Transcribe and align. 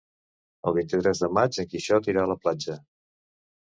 El 0.69 0.75
vint-i-tres 0.77 1.21
de 1.25 1.29
maig 1.39 1.59
en 1.65 1.69
Quixot 1.75 2.11
irà 2.15 2.25
a 2.25 2.31
la 2.33 2.39
platja. 2.47 2.79